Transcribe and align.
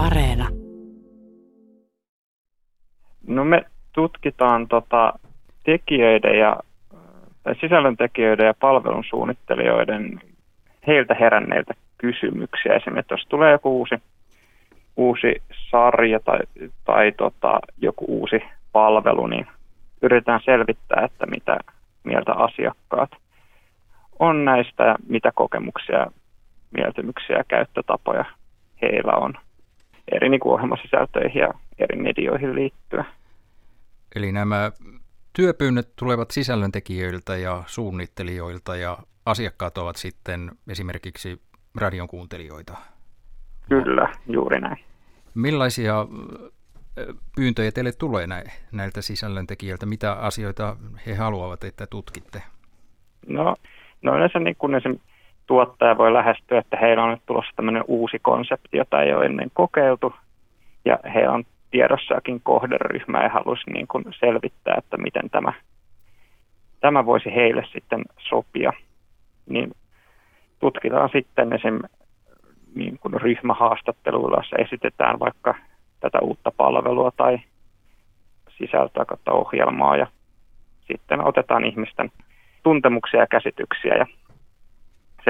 Areena. 0.00 0.48
No 3.26 3.44
me 3.44 3.64
tutkitaan 3.92 4.68
tota 4.68 5.12
tekijöiden 5.64 6.38
ja 6.38 6.56
tai 7.42 7.54
sisällöntekijöiden 7.60 8.46
ja 8.46 8.54
palvelun 8.60 9.04
suunnittelijoiden 9.04 10.20
heiltä 10.86 11.14
heränneiltä 11.14 11.74
kysymyksiä. 11.98 12.74
Esimerkiksi 12.74 13.14
jos 13.14 13.26
tulee 13.28 13.52
joku 13.52 13.78
uusi, 13.78 13.94
uusi 14.96 15.42
sarja 15.70 16.20
tai, 16.20 16.38
tai 16.84 17.12
tota, 17.12 17.60
joku 17.78 18.04
uusi 18.08 18.42
palvelu, 18.72 19.26
niin 19.26 19.46
yritetään 20.02 20.40
selvittää, 20.44 21.04
että 21.04 21.26
mitä 21.26 21.58
mieltä 22.04 22.32
asiakkaat 22.32 23.10
on 24.18 24.44
näistä 24.44 24.96
mitä 25.08 25.32
kokemuksia, 25.34 26.06
mieltymyksiä 26.70 27.36
ja 27.36 27.44
käyttötapoja 27.48 28.24
heillä 28.82 29.12
on 29.12 29.34
eri 30.12 30.28
niin 30.28 30.40
kuin 30.40 30.52
ohjelmasisältöihin 30.52 31.40
ja 31.40 31.54
eri 31.78 32.02
medioihin 32.02 32.54
liittyen. 32.54 33.04
Eli 34.16 34.32
nämä 34.32 34.72
työpyynnöt 35.32 35.88
tulevat 35.96 36.30
sisällöntekijöiltä 36.30 37.36
ja 37.36 37.62
suunnittelijoilta 37.66 38.76
ja 38.76 38.98
asiakkaat 39.26 39.78
ovat 39.78 39.96
sitten 39.96 40.50
esimerkiksi 40.68 41.40
radion 41.80 42.08
kuuntelijoita. 42.08 42.76
Kyllä, 43.68 44.12
juuri 44.26 44.60
näin. 44.60 44.84
Millaisia 45.34 46.06
pyyntöjä 47.36 47.72
teille 47.72 47.92
tulee 47.92 48.26
näiltä 48.72 49.02
sisällöntekijöiltä? 49.02 49.86
Mitä 49.86 50.12
asioita 50.12 50.76
he 51.06 51.14
haluavat, 51.14 51.64
että 51.64 51.86
tutkitte? 51.86 52.42
No, 53.26 53.56
no 54.02 54.16
yleensä 54.16 54.38
niin 54.38 54.56
kun 54.56 54.74
esimerkiksi 54.74 55.09
tuottaja 55.50 55.98
voi 55.98 56.12
lähestyä, 56.12 56.58
että 56.58 56.76
heillä 56.76 57.04
on 57.04 57.10
nyt 57.10 57.22
tulossa 57.26 57.52
tämmöinen 57.56 57.84
uusi 57.88 58.18
konsepti, 58.22 58.76
jota 58.76 59.02
ei 59.02 59.14
ole 59.14 59.26
ennen 59.26 59.50
kokeiltu, 59.54 60.14
ja 60.84 60.98
he 61.14 61.28
on 61.28 61.44
tiedossakin 61.70 62.40
kohderyhmä 62.42 63.22
ja 63.22 63.28
halusi 63.28 63.70
niin 63.70 63.86
kuin 63.86 64.04
selvittää, 64.20 64.74
että 64.78 64.96
miten 64.96 65.30
tämä, 65.30 65.52
tämä 66.80 67.06
voisi 67.06 67.34
heille 67.34 67.64
sitten 67.72 68.02
sopia. 68.18 68.72
Niin 69.48 69.72
tutkitaan 70.60 71.10
sitten 71.12 71.52
esim. 71.52 71.80
Niin 72.74 72.98
kuin 72.98 73.20
ryhmähaastatteluilla, 73.20 74.36
jossa 74.36 74.56
esitetään 74.56 75.20
vaikka 75.20 75.54
tätä 76.00 76.18
uutta 76.22 76.50
palvelua 76.56 77.10
tai 77.16 77.38
sisältöä 78.58 79.04
kautta 79.04 79.32
ohjelmaa 79.32 79.96
ja 79.96 80.06
sitten 80.86 81.26
otetaan 81.26 81.64
ihmisten 81.64 82.10
tuntemuksia 82.62 83.20
ja 83.20 83.26
käsityksiä 83.26 83.94
ja 83.94 84.06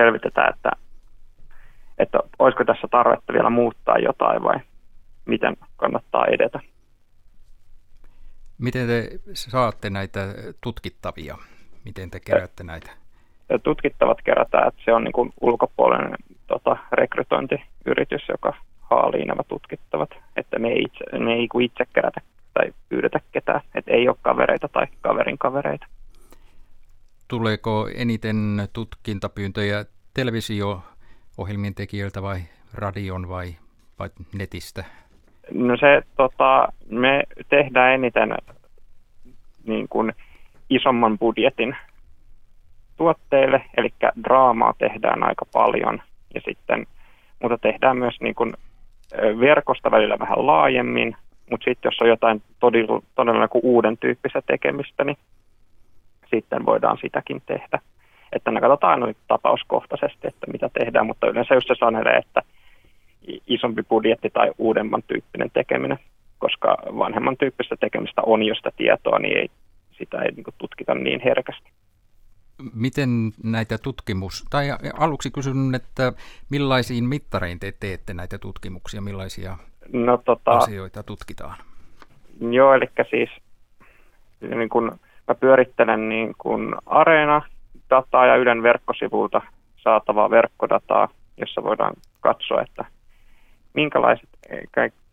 selvitetään, 0.00 0.54
että, 0.54 0.70
että 1.98 2.18
olisiko 2.38 2.64
tässä 2.64 2.88
tarvetta 2.90 3.32
vielä 3.32 3.50
muuttaa 3.50 3.98
jotain 3.98 4.42
vai 4.42 4.60
miten 5.26 5.56
kannattaa 5.76 6.26
edetä. 6.26 6.60
Miten 8.58 8.86
te 8.86 9.08
saatte 9.32 9.90
näitä 9.90 10.20
tutkittavia? 10.60 11.36
Miten 11.84 12.10
te 12.10 12.20
keräätte 12.20 12.64
näitä? 12.64 12.90
Tutkittavat 13.62 14.18
kerätään, 14.24 14.68
että 14.68 14.82
se 14.84 14.92
on 14.92 15.04
niin 15.04 15.12
kuin 15.12 15.32
ulkopuolinen 15.40 16.14
tota, 16.46 16.76
rekrytointiyritys, 16.92 18.28
joka 18.28 18.54
haalii 18.80 19.24
nämä 19.24 19.42
tutkittavat, 19.48 20.10
että 20.36 20.58
me 20.58 20.68
ei 20.68 20.82
itse, 20.82 21.18
me 21.18 21.32
ei 21.32 21.48
itse 21.60 21.84
kerätä 21.94 22.20
tai 22.54 22.72
pyydetä 22.88 23.20
ketään, 23.32 23.60
että 23.74 23.92
ei 23.92 24.08
ole 24.08 24.16
kavereita 24.22 24.68
tai 24.68 24.86
kaverin 25.00 25.38
kavereita. 25.38 25.86
Tuleeko 27.30 27.88
eniten 27.94 28.36
tutkintapyyntöjä 28.72 29.84
televisio-ohjelmien 30.14 31.74
tekijöiltä 31.74 32.22
vai 32.22 32.38
radion 32.74 33.28
vai, 33.28 33.54
vai 33.98 34.08
netistä? 34.38 34.84
No 35.52 35.76
se, 35.76 36.02
tota, 36.16 36.68
me 36.88 37.22
tehdään 37.48 37.94
eniten 37.94 38.34
niin 39.66 39.88
kuin 39.88 40.12
isomman 40.70 41.18
budjetin 41.18 41.76
tuotteille, 42.96 43.64
eli 43.76 43.88
draamaa 44.24 44.74
tehdään 44.78 45.22
aika 45.24 45.44
paljon, 45.52 46.02
ja 46.34 46.40
sitten, 46.44 46.86
mutta 47.42 47.58
tehdään 47.58 47.96
myös 47.96 48.20
niin 48.20 48.34
kuin 48.34 48.52
verkosta 49.40 49.90
välillä 49.90 50.18
vähän 50.18 50.46
laajemmin, 50.46 51.16
mutta 51.50 51.64
sitten 51.64 51.88
jos 51.88 52.00
on 52.00 52.08
jotain 52.08 52.42
todella, 52.60 53.02
todella 53.14 53.48
uuden 53.62 53.98
tyyppistä 53.98 54.42
tekemistä, 54.46 55.04
niin 55.04 55.16
sitten 56.30 56.66
voidaan 56.66 56.98
sitäkin 57.00 57.42
tehdä. 57.46 57.78
Että 58.32 58.50
ne 58.50 58.60
katsotaan 58.60 59.00
nyt 59.00 59.16
tapauskohtaisesti, 59.28 60.28
että 60.28 60.46
mitä 60.52 60.70
tehdään, 60.78 61.06
mutta 61.06 61.26
yleensä 61.26 61.54
just 61.54 61.68
se 61.68 61.74
sanelee, 61.78 62.16
että 62.16 62.42
isompi 63.46 63.82
budjetti 63.82 64.30
tai 64.30 64.50
uudemman 64.58 65.02
tyyppinen 65.02 65.50
tekeminen, 65.50 65.98
koska 66.38 66.76
vanhemman 66.98 67.36
tyyppistä 67.36 67.76
tekemistä 67.76 68.22
on 68.26 68.42
jo 68.42 68.54
sitä 68.54 68.70
tietoa, 68.76 69.18
niin 69.18 69.36
ei, 69.36 69.48
sitä 69.98 70.22
ei 70.22 70.32
niin 70.32 70.44
tutkita 70.58 70.94
niin 70.94 71.20
herkästi. 71.24 71.70
Miten 72.74 73.08
näitä 73.44 73.78
tutkimus, 73.78 74.44
tai 74.50 74.64
aluksi 74.98 75.30
kysyn, 75.30 75.74
että 75.74 76.12
millaisiin 76.50 77.04
mittarein 77.04 77.60
te 77.60 77.72
teette 77.80 78.14
näitä 78.14 78.38
tutkimuksia, 78.38 79.00
millaisia 79.00 79.56
no, 79.92 80.22
tota, 80.24 80.50
asioita 80.50 81.02
tutkitaan? 81.02 81.56
Joo, 82.50 82.74
eli 82.74 82.86
siis 83.10 83.30
niin 84.40 84.68
kun 84.68 84.98
mä 85.30 85.34
pyörittelen 85.34 86.08
niin 86.08 86.34
kun 86.38 86.78
Areena 86.86 87.42
dataa 87.90 88.26
ja 88.26 88.36
Ylen 88.36 88.62
verkkosivulta 88.62 89.40
saatavaa 89.76 90.30
verkkodataa, 90.30 91.08
jossa 91.36 91.62
voidaan 91.62 91.94
katsoa, 92.20 92.62
että 92.62 92.84
minkälaiset, 93.74 94.28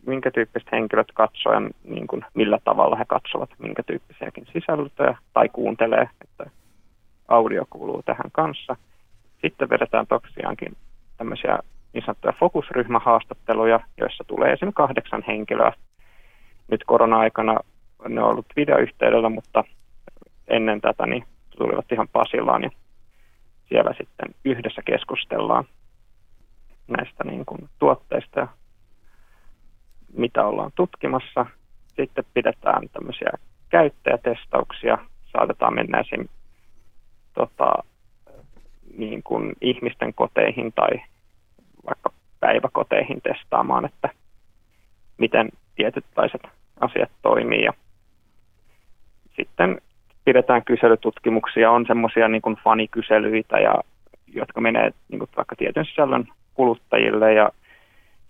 minkä 0.05 0.31
tyyppiset 0.31 0.71
henkilöt 0.71 1.11
katsojan, 1.13 1.69
niin 1.83 2.07
kuin, 2.07 2.25
millä 2.33 2.59
tavalla 2.63 2.95
he 2.95 3.05
katsovat, 3.07 3.49
minkä 3.59 3.83
tyyppisiäkin 3.83 4.47
sisältöjä 4.53 5.17
tai 5.33 5.49
kuuntelee, 5.49 6.09
että 6.21 6.49
audio 7.27 7.65
kuuluu 7.69 8.03
tähän 8.03 8.31
kanssa. 8.31 8.75
Sitten 9.41 9.69
vedetään 9.69 10.07
tosiaankin 10.07 10.77
tämmöisiä 11.17 11.59
niin 11.93 12.03
sanottuja 12.05 12.33
fokusryhmähaastatteluja, 12.39 13.79
joissa 13.97 14.23
tulee 14.27 14.53
esimerkiksi 14.53 14.77
kahdeksan 14.77 15.23
henkilöä. 15.27 15.73
Nyt 16.71 16.83
korona-aikana 16.83 17.59
ne 18.07 18.21
on 18.21 18.29
ollut 18.29 18.45
videoyhteydellä, 18.55 19.29
mutta 19.29 19.63
ennen 20.47 20.81
tätä 20.81 21.05
niin 21.05 21.23
tulivat 21.57 21.91
ihan 21.91 22.07
Pasilaan 22.07 22.63
ja 22.63 22.69
siellä 23.69 23.93
sitten 23.97 24.35
yhdessä 24.45 24.81
keskustellaan 24.85 25.63
näistä 26.87 27.23
niin 27.23 27.45
kuin 27.45 27.69
tuotteista 27.79 28.39
ja 28.39 28.47
mitä 30.13 30.45
ollaan 30.45 30.71
tutkimassa. 30.75 31.45
Sitten 31.95 32.25
pidetään 32.33 32.89
tämmöisiä 32.89 33.29
käyttäjätestauksia, 33.69 34.97
saatetaan 35.37 35.75
mennä 35.75 35.99
esim. 35.99 36.27
Tota, 37.33 37.83
niin 38.97 39.23
kuin 39.23 39.53
ihmisten 39.61 40.13
koteihin 40.13 40.73
tai 40.73 40.89
vaikka 41.85 42.09
päiväkoteihin 42.39 43.21
testaamaan, 43.21 43.85
että 43.85 44.09
miten 45.17 45.49
tietynlaiset 45.75 46.41
asiat 46.79 47.11
toimii. 47.21 47.63
Ja 47.63 47.73
sitten 49.35 49.81
pidetään 50.27 50.63
kyselytutkimuksia, 50.65 51.71
on 51.71 51.85
semmoisia 51.87 52.27
niin 52.27 52.41
fanikyselyitä, 52.63 53.59
ja, 53.59 53.75
jotka 54.27 54.61
menee 54.61 54.91
niin 55.09 55.19
kuin 55.19 55.29
vaikka 55.37 55.55
tietyn 55.55 55.85
sisällön 55.85 56.27
kuluttajille 56.53 57.33
ja 57.33 57.51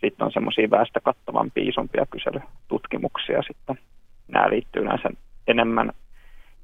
sitten 0.02 0.26
on 0.26 0.32
semmoisia 0.32 0.70
väestä 0.70 1.00
kattavampia, 1.00 1.70
isompia 1.70 2.06
kyselytutkimuksia 2.12 3.42
sitten. 3.42 3.80
Nämä 4.28 4.50
liittyy 4.50 4.82
yleensä 4.82 5.10
enemmän 5.48 5.92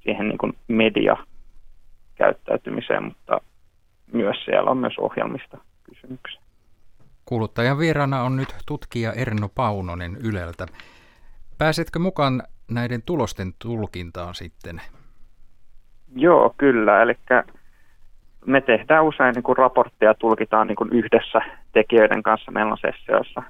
siihen 0.03 0.27
niin 0.27 0.37
kuin 0.37 0.53
mediakäyttäytymiseen, 0.67 3.03
mutta 3.03 3.41
myös 4.11 4.45
siellä 4.45 4.71
on 4.71 4.77
myös 4.77 4.97
ohjelmista 4.97 5.57
kysymyksiä. 5.83 6.41
Kuuluttajan 7.25 7.79
vieraana 7.79 8.23
on 8.23 8.35
nyt 8.35 8.55
tutkija 8.65 9.13
Erno 9.13 9.49
Paunonen 9.55 10.17
Yleltä. 10.23 10.65
Pääsetkö 11.57 11.99
mukaan 11.99 12.43
näiden 12.71 13.01
tulosten 13.05 13.53
tulkintaan 13.61 14.35
sitten? 14.35 14.81
Joo, 16.15 16.53
kyllä. 16.57 17.01
Eli 17.01 17.17
me 18.45 18.61
tehdään 18.61 19.03
usein 19.03 19.33
niin 19.33 19.43
kuin 19.43 19.57
raportteja, 19.57 20.13
tulkitaan 20.13 20.67
niin 20.67 20.75
kuin 20.75 20.89
yhdessä 20.93 21.41
tekijöiden 21.71 22.23
kanssa. 22.23 22.51
Meillä 22.51 22.71
on 22.71 22.77
sessioissa. 22.77 23.43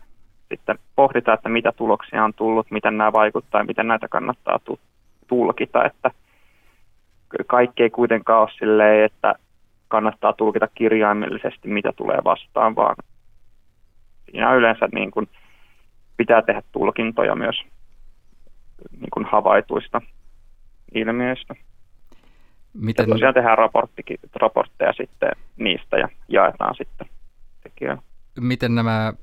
Sitten 0.50 0.80
pohditaan, 0.95 1.36
että 1.36 1.50
mitä 1.50 1.71
tuloksia 1.71 2.24
on 2.24 2.33
tullut, 2.33 2.71
miten 2.71 2.98
nämä 2.98 3.13
vaikuttaa 3.13 3.62
ja 3.62 3.65
miten 3.65 3.88
näitä 3.88 4.07
kannattaa 4.07 4.60
tulkita. 5.27 5.86
Että 5.86 6.12
kaikki 7.48 7.83
ei 7.83 7.89
kuitenkaan 7.89 8.42
ole 8.42 8.50
silleen, 8.60 9.06
että 9.06 9.36
kannattaa 9.88 10.33
tulkita 10.33 10.68
kirjaimellisesti, 10.75 11.68
mitä 11.68 11.94
tulee 11.95 12.19
vastaan, 12.24 12.75
vaan 12.75 12.95
siinä 14.31 14.54
yleensä 14.54 14.89
niin 14.92 15.12
kuin 15.12 15.30
pitää 16.18 16.42
tehdä 16.42 16.62
tulkintoja 16.71 17.36
myös 17.36 17.63
niin 18.92 19.10
kuin 19.13 19.25
havaituista 19.25 20.01
ilmiöistä. 20.94 21.56
Miten... 22.74 23.10
Ja 23.10 23.14
tosiaan 23.14 23.34
tehdään 23.34 23.58
raportteja 24.36 24.94
sitten 24.94 25.31
niistä 25.58 25.98
ja 25.98 26.10
jaetaan 26.28 26.75
sitten 26.75 27.08
tekijöille. 27.64 28.02
Miten 28.40 28.75
nämä 28.75 29.14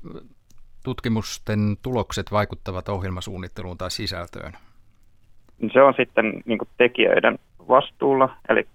tutkimusten 0.83 1.59
tulokset 1.81 2.31
vaikuttavat 2.31 2.89
ohjelmasuunnitteluun 2.89 3.77
tai 3.77 3.91
sisältöön? 3.91 4.53
Se 5.73 5.81
on 5.81 5.93
sitten 5.97 6.41
niin 6.45 6.59
tekijöiden 6.77 7.39
vastuulla, 7.67 8.35
eli 8.49 8.67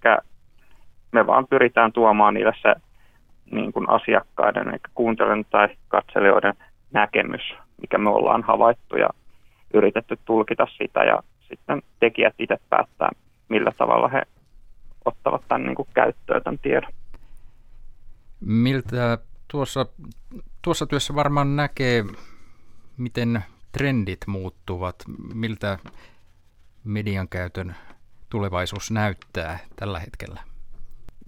me 1.13 1.27
vaan 1.27 1.47
pyritään 1.47 1.93
tuomaan 1.93 2.35
niille 2.35 2.53
se 2.63 2.75
niin 3.51 3.73
kuin 3.73 3.89
asiakkaiden, 3.89 4.69
eli 4.69 4.79
kuuntelijoiden 4.95 5.45
tai 5.51 5.69
katselijoiden 5.89 6.55
näkemys, 6.93 7.55
mikä 7.81 7.99
me 7.99 8.11
ollaan 8.11 8.43
havaittu 8.43 8.97
ja 8.97 9.09
yritetty 9.75 10.19
tulkita 10.25 10.67
sitä 10.79 11.05
ja 11.05 11.23
sitten 11.49 11.83
tekijät 12.01 12.35
itse 12.39 12.57
päättää, 12.71 13.09
millä 13.49 13.73
tavalla 13.79 14.09
he 14.09 14.23
ottavat 15.07 15.43
tämän 15.49 15.67
niin 15.67 15.75
kuin 15.75 15.89
käyttöön 15.95 16.43
tämän 16.43 16.59
tiedon. 16.59 16.93
Miltä 18.41 19.19
tuossa, 19.49 19.87
tuossa 20.63 20.87
työssä 20.87 21.15
varmaan 21.15 21.57
näkee, 21.57 22.05
miten 22.97 23.45
trendit 23.73 24.21
muuttuvat, 24.27 24.97
miltä 25.35 25.79
median 26.85 27.29
käytön 27.29 27.75
tulevaisuus 28.31 28.91
näyttää 28.91 29.59
tällä 29.77 30.01
hetkellä? 30.01 30.41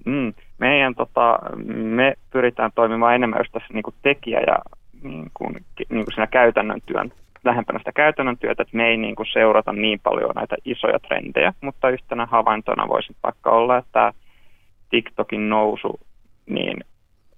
Mm, 0.07 0.35
meidän, 0.59 0.95
tota, 0.95 1.39
me 1.75 2.15
pyritään 2.31 2.73
toimimaan 2.75 3.15
enemmän 3.15 3.41
just 3.41 3.53
tässä 3.53 3.75
niin 3.75 3.83
kuin 3.83 3.97
tekijä- 4.03 4.41
ja 4.47 4.59
niin 5.03 5.31
kuin, 5.35 5.53
niin 5.79 6.05
kuin 6.05 6.15
siinä 6.15 6.27
käytännön 6.27 6.81
työn, 6.87 7.13
lähempänä 7.45 7.79
sitä 7.79 7.93
käytännön 7.93 8.39
työtä, 8.39 8.63
että 8.63 8.77
me 8.77 8.87
ei 8.87 8.97
niin 8.97 9.15
kuin 9.15 9.27
seurata 9.33 9.73
niin 9.73 10.01
paljon 10.01 10.31
näitä 10.35 10.57
isoja 10.65 10.99
trendejä, 10.99 11.53
mutta 11.61 11.91
yhtenä 11.91 12.27
havaintona 12.27 12.89
voisi 12.89 13.17
vaikka 13.23 13.51
olla, 13.51 13.77
että 13.77 14.13
TikTokin 14.91 15.49
nousu, 15.49 16.01
niin 16.47 16.85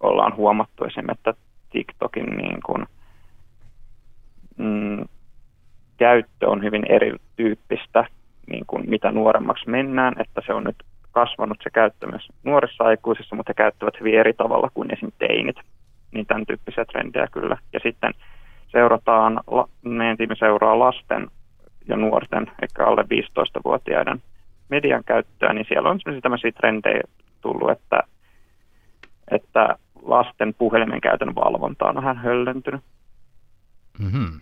ollaan 0.00 0.36
huomattu 0.36 0.84
esimerkiksi, 0.84 1.30
että 1.30 1.42
TikTokin 1.70 2.26
niin 2.26 2.60
kuin, 2.66 2.86
mm, 4.56 5.04
käyttö 5.96 6.50
on 6.50 6.62
hyvin 6.62 6.82
erityyppistä, 6.88 8.04
niin 8.46 8.66
kuin 8.66 8.90
mitä 8.90 9.12
nuoremmaksi 9.12 9.70
mennään, 9.70 10.14
että 10.20 10.42
se 10.46 10.52
on 10.54 10.64
nyt 10.64 10.76
kasvanut 11.12 11.58
se 11.62 11.70
käyttö 11.70 12.06
myös 12.06 12.28
nuorissa 12.44 12.84
aikuisissa, 12.84 13.36
mutta 13.36 13.50
he 13.50 13.54
käyttävät 13.54 14.00
hyvin 14.00 14.14
eri 14.14 14.32
tavalla 14.32 14.70
kuin 14.74 14.92
esim. 14.92 15.12
teinit. 15.18 15.56
Niin 16.12 16.26
tämän 16.26 16.46
tyyppisiä 16.46 16.84
trendejä 16.84 17.26
kyllä. 17.32 17.56
Ja 17.72 17.80
sitten 17.82 18.14
seurataan, 18.72 19.40
meidän 19.82 20.16
tiimi 20.16 20.36
seuraa 20.36 20.78
lasten 20.78 21.30
ja 21.88 21.96
nuorten, 21.96 22.50
eli 22.62 22.86
alle 22.86 23.02
15-vuotiaiden 23.02 24.22
median 24.68 25.04
käyttöä, 25.04 25.52
niin 25.52 25.66
siellä 25.68 25.90
on 25.90 26.00
tämmöisiä 26.22 26.52
trendejä 26.52 27.02
tullut, 27.40 27.70
että, 27.70 28.02
että 29.30 29.78
lasten 30.02 30.54
puhelimen 30.54 31.00
käytön 31.00 31.34
valvonta 31.34 31.88
on 31.88 31.94
vähän 31.94 32.16
höllentynyt. 32.16 32.80
Mm-hmm. 33.98 34.40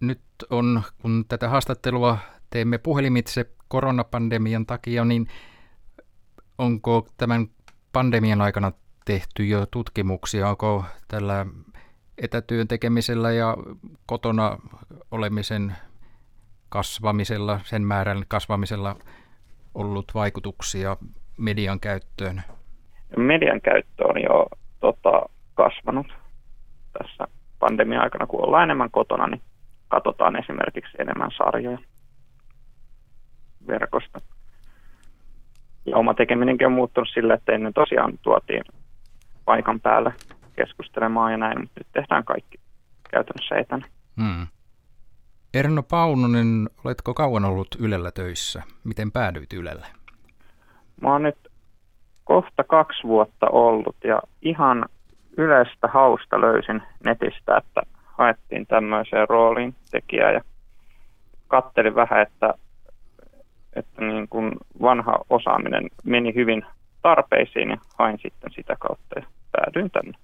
Nyt 0.00 0.20
on, 0.50 0.82
kun 1.02 1.24
tätä 1.28 1.48
haastattelua 1.48 2.18
teemme 2.50 2.78
puhelimitse 2.78 3.44
koronapandemian 3.68 4.66
takia, 4.66 5.04
niin 5.04 5.26
onko 6.58 7.06
tämän 7.16 7.46
pandemian 7.92 8.40
aikana 8.40 8.72
tehty 9.04 9.44
jo 9.44 9.66
tutkimuksia, 9.70 10.48
onko 10.48 10.84
tällä 11.08 11.46
etätyön 12.20 12.68
tekemisellä 12.68 13.32
ja 13.32 13.56
kotona 14.06 14.58
olemisen 15.10 15.72
kasvamisella, 16.68 17.60
sen 17.64 17.82
määrän 17.82 18.22
kasvamisella 18.28 18.96
ollut 19.74 20.14
vaikutuksia 20.14 20.96
median 21.36 21.80
käyttöön? 21.80 22.42
Median 23.16 23.60
käyttö 23.60 24.06
on 24.06 24.22
jo 24.22 24.46
tota, 24.80 25.28
kasvanut 25.54 26.06
tässä 26.98 27.28
pandemian 27.58 28.02
aikana, 28.02 28.26
kun 28.26 28.44
ollaan 28.44 28.64
enemmän 28.64 28.90
kotona, 28.90 29.26
niin 29.26 29.42
katsotaan 29.88 30.36
esimerkiksi 30.36 30.96
enemmän 30.98 31.30
sarjoja 31.36 31.78
verkosta. 33.66 34.20
Ja 35.86 35.96
oma 35.96 36.14
tekeminenkin 36.14 36.66
on 36.66 36.72
muuttunut 36.72 37.08
sille, 37.14 37.34
että 37.34 37.52
ennen 37.52 37.72
tosiaan 37.72 38.18
tuotiin 38.22 38.64
paikan 39.44 39.80
päälle 39.80 40.12
keskustelemaan 40.64 41.32
ja 41.32 41.38
näin, 41.38 41.60
mutta 41.60 41.80
nyt 41.80 41.86
tehdään 41.92 42.24
kaikki 42.24 42.60
käytännössä 43.10 43.56
etänä. 43.56 43.86
Hmm. 44.16 44.46
Erno 45.54 45.82
Paunonen, 45.82 46.68
oletko 46.84 47.14
kauan 47.14 47.44
ollut 47.44 47.68
Ylellä 47.78 48.10
töissä? 48.10 48.62
Miten 48.84 49.12
päädyit 49.12 49.52
Ylelle? 49.52 49.86
Mä 51.02 51.12
oon 51.12 51.22
nyt 51.22 51.38
kohta 52.24 52.64
kaksi 52.64 53.02
vuotta 53.02 53.46
ollut 53.52 53.96
ja 54.04 54.22
ihan 54.42 54.84
yleistä 55.36 55.88
hausta 55.88 56.40
löysin 56.40 56.82
netistä, 57.04 57.56
että 57.56 57.82
haettiin 58.04 58.66
tämmöiseen 58.66 59.28
rooliin 59.28 59.74
tekijää 59.90 60.32
ja 60.32 60.40
kattelin 61.48 61.94
vähän, 61.94 62.22
että 62.22 62.54
että 63.76 64.04
niin 64.04 64.28
kuin 64.28 64.52
vanha 64.82 65.18
osaaminen 65.30 65.88
meni 66.04 66.34
hyvin 66.34 66.66
tarpeisiin 67.02 67.70
ja 67.70 67.76
hain 67.98 68.18
sitten 68.22 68.52
sitä 68.52 68.76
kautta 68.80 69.18
ja 69.18 69.26
päädyin 69.52 69.90
tänne. 69.90 70.18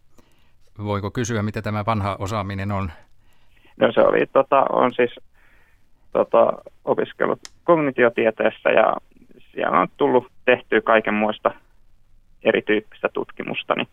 Voiko 0.84 1.10
kysyä, 1.10 1.42
mitä 1.42 1.62
tämä 1.62 1.84
vanha 1.86 2.16
osaaminen 2.18 2.72
on? 2.72 2.92
No 3.76 3.92
se 3.92 4.00
oli, 4.00 4.26
tota, 4.26 4.66
on 4.72 4.94
siis 4.94 5.14
tota, 6.12 6.52
opiskellut 6.84 7.40
kognitiotieteessä 7.64 8.70
ja 8.70 8.96
siellä 9.52 9.80
on 9.80 9.88
tullut 9.96 10.32
tehtyä 10.44 10.80
kaiken 10.80 11.14
muista 11.14 11.50
erityyppistä 12.42 13.08
tutkimusta. 13.12 13.74
Niin. 13.74 13.88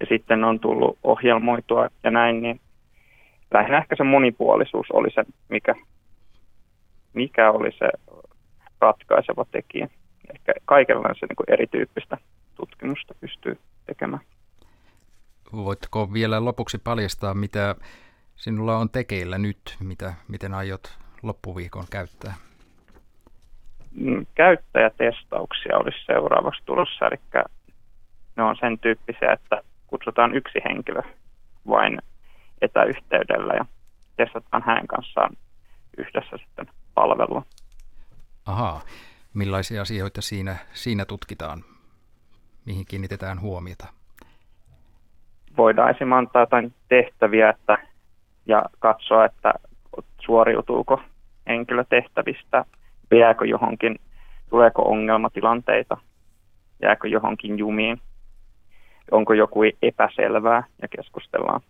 Ja 0.00 0.06
sitten 0.08 0.44
on 0.44 0.60
tullut 0.60 0.98
ohjelmoitua 1.02 1.88
ja 2.02 2.10
näin, 2.10 2.42
niin 2.42 2.60
lähinnä 3.54 3.78
ehkä 3.78 3.96
se 3.96 4.04
monipuolisuus 4.04 4.86
oli 4.90 5.10
se, 5.10 5.24
mikä 5.48 5.74
mikä 7.12 7.50
oli 7.50 7.72
se 7.72 7.90
ratkaiseva 8.80 9.44
tekijä. 9.50 9.88
Ehkä 10.34 10.52
kaikenlaista 10.64 11.26
niin 11.26 11.54
erityyppistä 11.54 12.16
tutkimusta 12.54 13.14
pystyy 13.20 13.58
Voitko 15.70 16.12
vielä 16.12 16.44
lopuksi 16.44 16.78
paljastaa, 16.78 17.34
mitä 17.34 17.74
sinulla 18.36 18.76
on 18.76 18.90
tekeillä 18.90 19.38
nyt, 19.38 19.76
mitä, 19.80 20.14
miten 20.28 20.54
aiot 20.54 20.98
loppuviikon 21.22 21.84
käyttää? 21.90 22.34
Mm, 23.90 24.26
käyttäjätestauksia 24.34 25.76
olisi 25.76 25.98
seuraavaksi 26.06 26.62
tulossa, 26.66 27.06
eli 27.06 27.44
ne 28.36 28.42
on 28.42 28.56
sen 28.60 28.78
tyyppisiä, 28.78 29.32
että 29.32 29.62
kutsutaan 29.86 30.34
yksi 30.34 30.58
henkilö 30.64 31.02
vain 31.68 31.98
etäyhteydellä 32.60 33.54
ja 33.54 33.64
testataan 34.16 34.62
hänen 34.66 34.86
kanssaan 34.86 35.36
yhdessä 35.98 36.36
sitten 36.36 36.66
palvelua. 36.94 37.42
Ahaa. 38.46 38.80
Millaisia 39.34 39.82
asioita 39.82 40.22
siinä, 40.22 40.56
siinä 40.72 41.04
tutkitaan? 41.04 41.64
Mihin 42.64 42.86
kiinnitetään 42.86 43.40
huomiota? 43.40 43.99
Voidaan 45.56 45.90
esimerkiksi 45.90 46.18
antaa 46.18 46.42
jotain 46.42 46.74
tehtäviä 46.88 47.50
että, 47.50 47.78
ja 48.46 48.64
katsoa, 48.78 49.24
että 49.24 49.54
suoriutuuko 50.20 51.00
henkilö 51.46 51.84
tehtävistä, 51.88 52.64
jääkö 53.14 53.46
johonkin, 53.46 53.98
tuleeko 54.50 54.82
ongelmatilanteita, 54.82 55.96
jääkö 56.82 57.08
johonkin 57.08 57.58
jumiin, 57.58 58.00
onko 59.10 59.34
joku 59.34 59.60
epäselvää 59.82 60.62
ja 60.82 60.88
keskustellaan 60.88 61.60